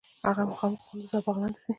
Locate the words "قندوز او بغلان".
0.87-1.51